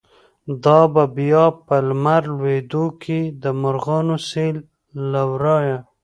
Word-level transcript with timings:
دابه 0.63 1.03
بیا 1.17 1.43
په 1.65 1.75
لمر 1.87 2.23
لویدوکی، 2.37 3.21
دمرغانو 3.41 4.15
سیل 4.29 4.57
له 5.11 5.21
ورایه” 5.31 5.77